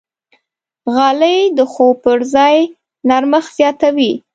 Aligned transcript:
غالۍ 0.93 1.39
د 1.57 1.59
خوب 1.71 1.95
پر 2.03 2.19
ځای 2.33 2.57
نرمښت 3.09 3.51
زیاتوي. 3.57 4.11